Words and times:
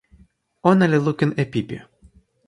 ona 0.69 0.85
li 0.91 0.99
lukin 1.05 1.31
e 1.41 1.43
pipi. 1.51 1.77